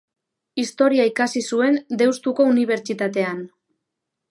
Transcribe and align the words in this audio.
Historia 0.61 1.05
ikasi 1.09 1.43
zuen 1.51 1.77
Deustuko 2.01 2.49
Unibertsitatean. 2.55 3.47